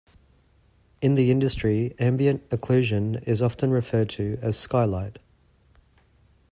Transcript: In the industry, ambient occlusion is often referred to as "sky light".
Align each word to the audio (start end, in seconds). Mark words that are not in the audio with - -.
In 0.99 1.13
the 1.13 1.29
industry, 1.29 1.93
ambient 1.99 2.49
occlusion 2.49 3.21
is 3.27 3.39
often 3.39 3.69
referred 3.69 4.09
to 4.09 4.39
as 4.41 4.57
"sky 4.57 4.83
light". 4.83 5.19